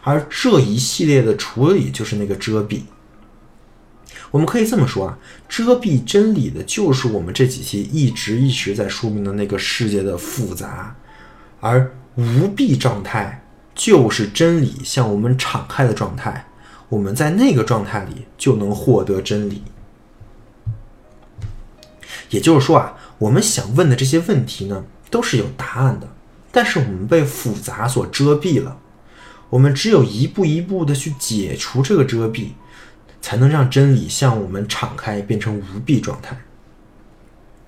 [0.04, 2.82] 而这一系列的处理就是那个遮蔽。
[4.32, 10.96] 我们可以这么说啊，遮蔽真理的就是我们这几期一直一直在说明的那个世界的复杂，
[11.60, 13.45] 而无蔽状态
[13.76, 16.48] 就是真理向我们敞开的状态，
[16.90, 19.62] 我们在那个状态里就能获得真理。
[22.30, 26.08] 也就是说啊，我们想问的这些问题呢，都是有答案的，
[26.52, 28.78] 但是我们被复杂所遮蔽了，
[29.52, 32.52] 我们只有一步一步的去解除这个遮蔽。
[33.22, 36.38] 才能让真理向我们敞开，变成无蔽状态。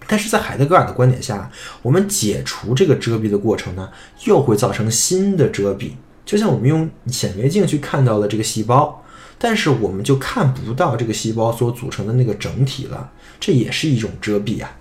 [0.07, 3.89] 但是在海德格尔的观点下，我们解除这个遮蔽的过程呢，
[4.23, 5.91] 又会造成新的遮蔽。
[6.25, 9.03] 就像我们用显微镜去看到了这个细胞，
[9.37, 14.71] 但是我们就看不到这个细胞所组成的那个整体了，这也是一种遮蔽啊。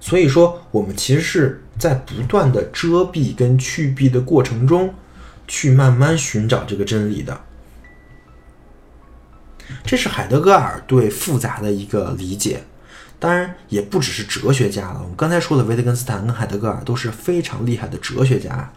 [0.00, 4.94] 所以说，我们其实是在不断的遮蔽跟去蔽的过程中，
[5.46, 7.40] 去慢慢寻找这个真理的。
[9.84, 12.64] 这是海德格尔对复杂的一个理解，
[13.24, 15.00] 当然也不只是哲学家了。
[15.02, 18.70] 我们刚才说的维特根斯坦跟海德格尔都是非常厉害的哲学家。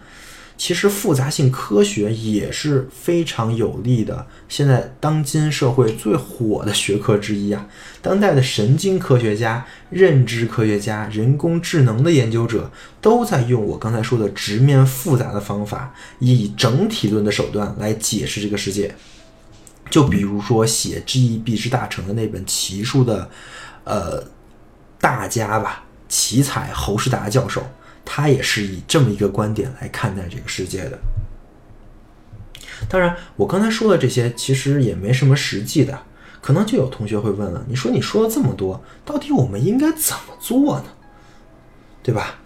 [0.58, 7.68] 其实复杂性科学也是非常有利的，现在当今社会最火的学科之一啊。
[8.02, 18.96] 当代的神经科学家、认知科学家、人工智能的研究者都在用我刚才说的直面复杂的方法，以整体论的手段来解释这个世界。
[19.90, 21.58] 就比如说写《G.E.B.
[21.58, 23.30] 之大成》的那本奇书的，
[23.84, 24.24] 呃，
[25.00, 27.64] 大家吧，奇才侯世达教授，
[28.04, 30.98] 他也是以这么一个观点来看待这个世界的。
[32.90, 36.04] 当然，我刚才说的这些其实也没什么实际的，
[36.42, 40.86] 可能就有同学会问了：你说你说了这么多，到底我们应该怎么做呢？
[42.04, 42.40] 对吧？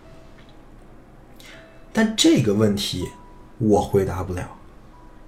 [1.94, 3.08] 但这个问题
[3.58, 4.58] 我回答不了，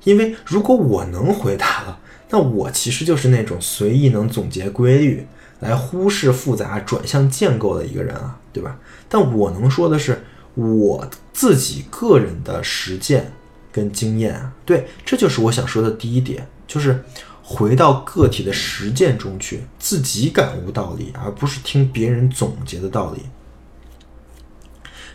[0.04, 2.00] 因为如果我能回答了。
[2.30, 5.28] 那我其实就是那种随意能总结规律，
[5.64, 8.78] 来忽视复杂转向建构的一个人啊，对吧？
[9.07, 10.22] 但我能说的是
[10.55, 13.32] 我自己个人的实践
[13.72, 17.03] 跟经验啊，对，这就是我想说的第一点，就是
[17.41, 23.22] 回到个体的实践中去，自己感悟道理，而不是听别人总结的道理。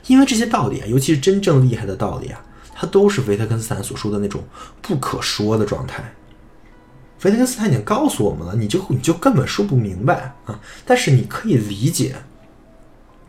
[0.07, 2.42] 因为这些道理啊，尤其是真正厉害的道理啊，
[2.74, 4.42] 它都是维特根斯坦所说的那种
[4.80, 6.14] 不可说的状态。
[7.23, 10.61] 维特根斯坦已经告诉我们了，你就你就根本说不明白啊！
[10.85, 12.16] 但是你可以理解，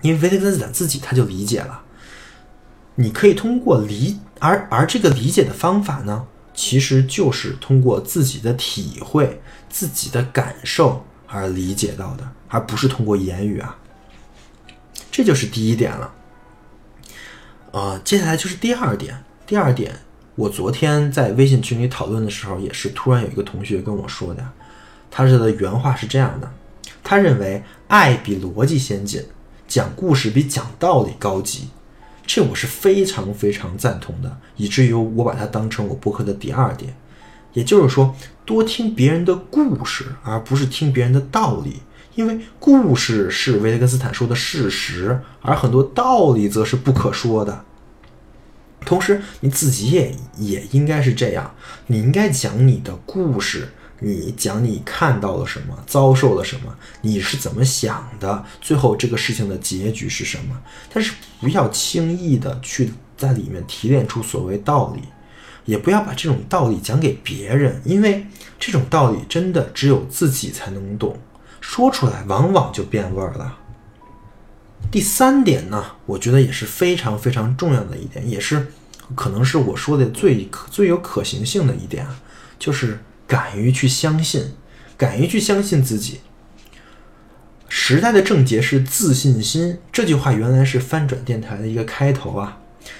[0.01, 1.81] 因为维特根斯坦自己他就理解了。
[2.95, 13.77] 你可以通过理，而而这个理解的方法呢，其实就是通过自己的体会、自己的感受，而理解到的，而不是通过言语啊。
[15.11, 16.13] 这就是第一点了。
[17.71, 19.23] 呃，接下来就是第二点。
[19.47, 19.99] 第二点，
[20.39, 24.41] 我昨天在微信群里讨论的时候，也是突然有一个同学跟我说的，
[25.11, 26.49] 他的原话是这样的：
[27.03, 29.21] 他认为爱比逻辑先进，
[29.67, 31.67] 讲故事比讲道理高级。
[32.25, 36.95] 这我是非常非常赞同的，以至于我把它当成我播客的第二点。
[37.51, 38.15] 也就是说，
[38.45, 41.81] 多听别人的故事，而不是听别人的道理。
[42.15, 47.65] 因为故事是维特根斯坦说的事实，而很多道理则是不可说的。
[48.85, 51.53] 同时，你自己也也应该是这样，
[51.87, 53.69] 你应该讲你的故事，
[53.99, 60.57] 你讲你看到了什么，遭受了什么，你是怎么想的，最后这个事情的结局是什么。
[60.91, 65.03] 但是不要轻易的去在里面提炼出所谓道理，
[65.65, 68.25] 也不要把这种道理讲给别人，因为
[68.57, 71.17] 这种道理真的只有自己才能懂。
[71.61, 73.58] 说出来往往就变味儿了。
[74.91, 78.67] 第三点呢，我觉得也是非常非常重要的一点，也是
[79.15, 82.19] 可能是我说的最最有可行性的一点啊，
[82.57, 84.53] 就是敢于去相信，
[84.97, 86.21] 敢于去相信自己。
[87.67, 92.59] 时代的症结是自信心，这句话原来是翻转电台的一个开头啊，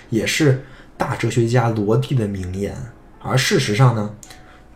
[0.10, 0.66] 也是
[0.98, 2.76] 大哲学家罗蒂的名言。
[3.22, 4.16] 而事实上呢？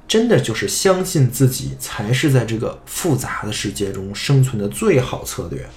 [0.05, 5.67] 真的就是相信自己才是在这个复杂的世界中生存的最好策略，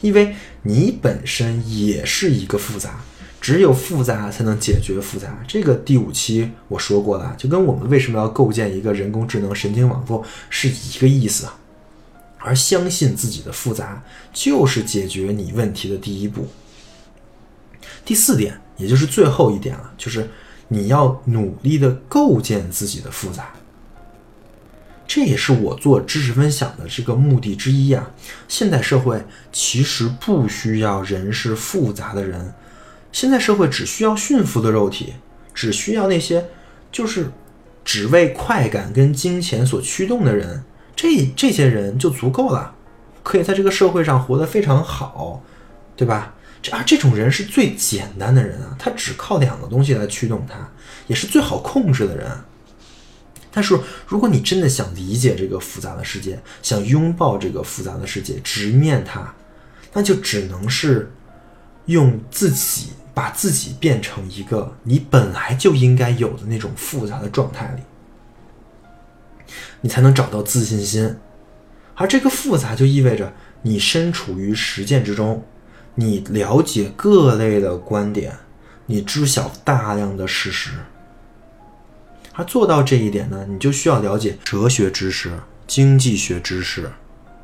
[0.00, 3.00] 因为你本身也是一个复杂，
[3.40, 5.42] 只有复杂才能解决复杂。
[5.46, 11.58] 这个第五期我说过了，就跟我们为什么要构建一个人工智能神经网络是一个意思啊。
[12.40, 16.46] 而相信自己的复杂，就是解决你问题的第一步。
[18.04, 20.30] 第四点，也就是最后一点了，就是
[20.68, 23.52] 你要努力的构建自己的复杂。
[25.08, 28.10] 这也是我做知识分享的这个目的之一啊！
[28.46, 32.52] 现代社会其实不需要人是复杂的人，
[33.10, 35.14] 现在社会只需要驯服的肉体，
[35.54, 36.44] 只需要那些
[36.92, 37.32] 就是
[37.82, 40.62] 只为快感跟金钱所驱动的人，
[40.94, 42.74] 这这些人就足够了，
[43.22, 45.42] 可以在这个社会上活得非常好，
[45.96, 46.34] 对吧？
[46.60, 50.70] 这啊，这种人是最简单的人啊，他只靠两个东西来驱动他，
[51.06, 52.30] 也是最好控制的人。
[53.50, 59.34] 但是，如果你真的想理解这个复杂的世界，想拥抱这个复杂的世界，直面它，
[59.92, 61.10] 那就只能是
[61.86, 67.82] 用自己把自己变成一个你本来就应该有的那种复杂的状态里，
[69.80, 71.16] 你才能找到自信心。
[71.94, 73.32] 而这个复杂就意味着
[73.62, 75.42] 你身处于实践之中，
[75.94, 78.36] 你了解各类的观点，
[78.86, 80.72] 你知晓大量的事实。
[82.38, 85.32] 而做到这一点呢，你就需要了解哲学知识、
[85.66, 86.88] 经济学知识，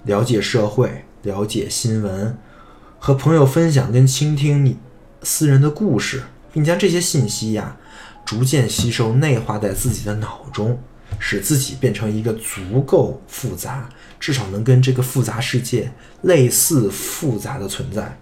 [0.05, 2.39] 了解社会，了解新闻，
[3.01, 4.77] 和朋友分享跟倾听你
[5.25, 6.23] 私人的故事，
[6.53, 7.77] 并将这些信息呀
[8.25, 10.79] 逐渐吸收内化在自己的脑中，
[11.19, 13.89] 使自己变成一个足够复杂，
[14.21, 15.91] 至少能跟这个复杂世界
[16.23, 18.17] 类似复杂的存在。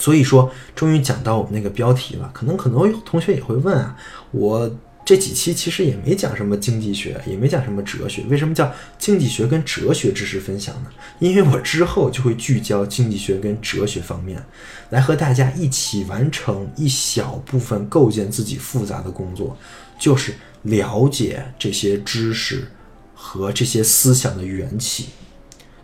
[0.00, 2.28] 所以说，终于讲到我们那个标题了。
[2.34, 3.94] 可能很多同学也会问啊，
[4.32, 4.68] 我
[5.04, 10.90] 这几期其实也没讲什么经济学，也没讲什么哲学，为什么叫经济学跟哲学知识分享呢？
[11.18, 14.42] 因为我之后就会聚焦经济学跟哲学方面，
[14.88, 19.56] 来和大家一起完成一小部分构建自己复杂的工作，
[19.98, 20.32] 就是
[20.62, 22.70] 了解这些知识
[23.14, 25.10] 和这些思想的缘起。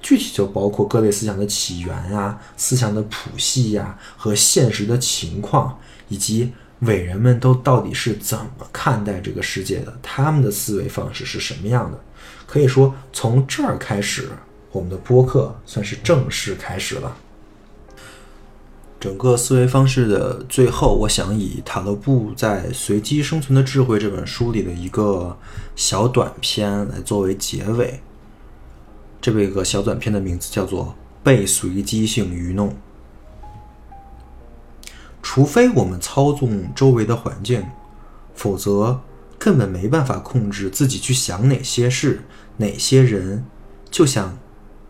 [0.00, 5.78] 具体就包括各类思想的起源啊、思想的谱系呀和现实的情况，
[6.08, 11.98] 以及伟人们都到底是怎么看待这个世界的，他们的思维方式是什么样的。
[12.46, 14.28] 可以说，从这儿开始，
[14.70, 17.16] 我们的播客算是正式开始了。
[18.98, 25.36] 整个思维方式的最后，我想以塔勒布在《随机生存的智慧》这本书里的一个
[25.74, 28.00] 小短篇来作为结尾。
[29.26, 30.84] 这个一个小短片的名字叫做
[31.24, 32.70] 《被随机性愚弄》。
[35.20, 37.66] 除非我们操纵周围的环境，
[38.36, 39.00] 否则
[39.36, 42.22] 根本没办法控制自己去想哪些事、
[42.58, 43.44] 哪些人，
[43.90, 44.38] 就像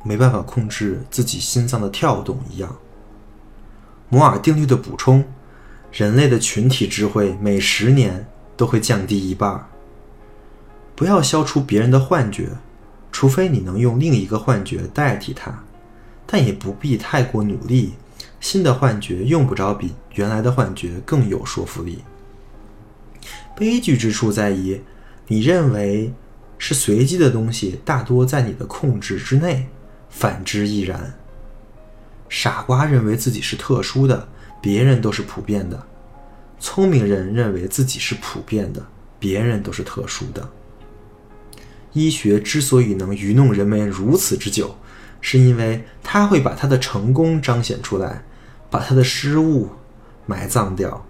[0.04, 2.76] 没办法控制自己心脏的跳动一样。
[4.10, 5.24] 摩尔定律的补充：
[5.90, 9.66] 人类的群体智慧每十年都会降低一半。
[10.94, 12.50] 不要消除别人的幻觉。
[13.18, 15.50] 除非你能用另一个幻觉代替它，
[16.26, 17.94] 但也不必太过努力。
[18.40, 22.00] 新的幻觉用不着比原来的幻觉更有说服力。
[23.56, 24.82] 悲剧之处在于，
[25.28, 26.12] 你认为
[26.58, 29.66] 是随机的东西大多在你的控制之内，
[30.10, 31.14] 反之亦然。
[32.28, 34.28] 傻瓜认为自己是特殊的，
[34.60, 35.78] 别人都是普遍的；
[36.60, 38.86] 聪明人认为自己是普遍的，
[39.18, 40.46] 别人都是特殊的。
[41.96, 44.76] 医学之所以能愚弄人们如此之久，
[45.22, 48.22] 是因为它会把它的成功彰显出来，
[48.68, 49.70] 把它的失误
[50.26, 51.06] 埋葬掉。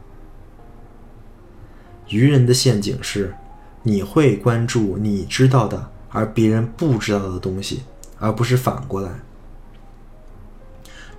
[2.08, 3.34] 愚人的陷阱是，
[3.82, 7.82] 你会关注你知道的，而别人不知道的东西，
[8.20, 9.10] 而不是反过来。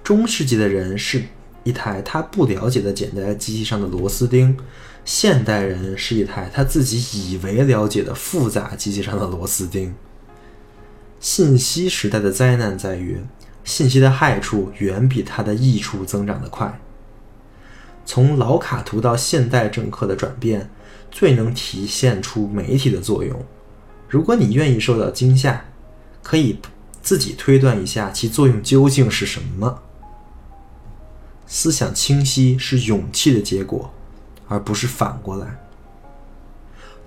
[0.01, 1.21] 中世纪的人是
[1.65, 4.57] 一台他不了解的简单机器上的螺丝钉，
[5.07, 9.95] 现代人是一台他自己以为了解的复杂机器上的螺丝钉。
[11.21, 13.21] 信息时代的灾难在于，
[13.63, 16.79] 信息的害处远比它的益处增长得快。
[18.05, 20.69] 从老卡图到现代政客的转变。
[21.09, 23.43] 最能体现出媒体的作用。
[24.09, 25.65] 如果你愿意受到惊吓，
[26.21, 26.59] 可以
[27.01, 29.81] 自己推断一下其作用究竟是什么。
[31.47, 33.91] 思想清晰是勇气的结果，
[34.47, 35.59] 而不是反过来。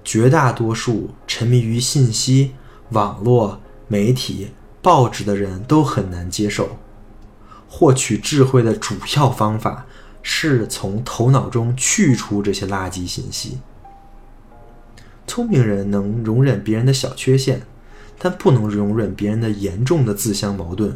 [0.03, 2.53] 绝大多数沉迷于信息、
[2.91, 6.79] 网络、媒体、报纸的人都很难接受。
[7.69, 9.87] 获取智慧的主要方法
[10.23, 13.59] 是从头脑中去除这些垃圾信息。
[15.27, 17.63] 聪明人能容忍别人的小缺陷，
[18.19, 20.95] 但不能容忍别人的严重的自相矛盾；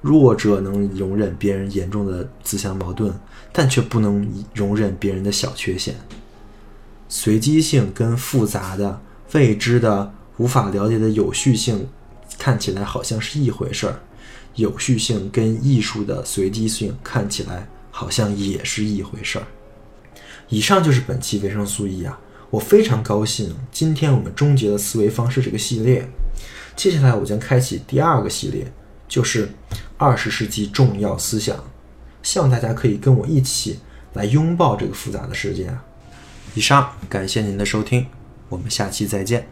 [0.00, 3.12] 弱者能容忍别人严重的自相矛盾，
[3.52, 5.94] 但却不能容忍别人的小缺陷。
[7.08, 9.00] 随机性跟复杂的、
[9.32, 11.88] 未知的、无法了解的有序性
[12.38, 14.00] 看起来好像是一回事儿，
[14.54, 19.46] 有序性跟艺术的随机性看起来好像也是一回事儿。
[20.48, 22.18] 以上就是本期维生素 E 啊。
[22.50, 26.04] 我非常高兴，今天我们终结了思维方式这个系列。
[26.74, 28.72] 接下来我将开启第二个系列，
[29.10, 29.50] 就是
[29.98, 31.62] 二十世纪重要思想。
[32.22, 33.78] 希望大家可以跟我一起
[34.14, 35.84] 来拥抱这个复杂的世界啊！
[36.54, 38.06] 以上，感谢您的收听，
[38.48, 39.46] 我们下期再见。